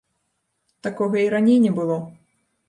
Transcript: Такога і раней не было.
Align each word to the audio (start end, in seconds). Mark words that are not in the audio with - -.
Такога 0.87 1.17
і 1.25 1.27
раней 1.35 1.61
не 1.67 1.71
было. 1.79 1.99